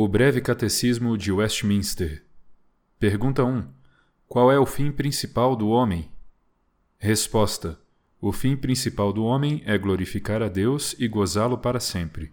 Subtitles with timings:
[0.00, 2.24] O Breve Catecismo de Westminster.
[3.00, 3.66] Pergunta 1.
[4.28, 6.08] Qual é o fim principal do homem?
[7.00, 7.76] Resposta.
[8.20, 12.32] O fim principal do homem é glorificar a Deus e gozá-lo para sempre.